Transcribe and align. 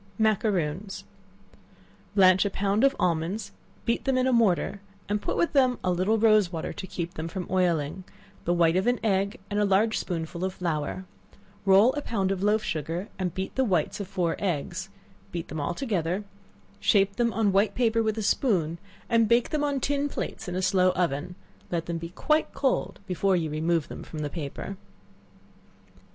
Macaroons. 0.17 1.03
Blanch 2.15 2.43
a 2.43 2.49
pound 2.49 2.83
of 2.83 2.95
almonds, 2.99 3.51
beat 3.85 4.05
them 4.05 4.17
in 4.17 4.25
a 4.25 4.33
mortar, 4.33 4.81
and 5.07 5.21
put 5.21 5.37
with 5.37 5.53
them 5.53 5.77
a 5.83 5.91
little 5.91 6.17
rose 6.17 6.51
water 6.51 6.73
to 6.73 6.87
keep 6.87 7.13
them 7.13 7.27
from 7.27 7.45
oiling, 7.51 8.03
the 8.45 8.53
white 8.55 8.75
of 8.75 8.87
an 8.87 8.99
egg, 9.03 9.39
and 9.51 9.59
a 9.59 9.63
large 9.63 9.99
spoonful 9.99 10.43
of 10.43 10.55
flour; 10.55 11.05
roll 11.65 11.93
a 11.93 12.01
pound 12.01 12.31
of 12.31 12.41
loaf 12.41 12.63
sugar, 12.63 13.09
and 13.19 13.35
beat 13.35 13.53
the 13.53 13.63
whites 13.63 13.99
of 13.99 14.07
four 14.07 14.35
eggs; 14.39 14.89
beat 15.31 15.49
them 15.49 15.61
all 15.61 15.75
together; 15.75 16.23
shape 16.79 17.17
them 17.17 17.31
on 17.31 17.51
white 17.51 17.75
paper 17.75 18.01
with 18.01 18.17
a 18.17 18.23
spoon, 18.23 18.79
and 19.07 19.29
bake 19.29 19.49
them 19.51 19.63
on 19.63 19.79
tin 19.79 20.09
plates 20.09 20.47
in 20.47 20.55
a 20.55 20.63
slow 20.63 20.89
oven; 20.93 21.35
let 21.69 21.85
them 21.85 21.99
be 21.99 22.09
quite 22.09 22.51
cold 22.55 22.99
before 23.05 23.35
you 23.35 23.51
remove 23.51 23.87
them 23.87 24.01
from 24.01 24.17
the 24.25 24.31
paper. 24.31 24.77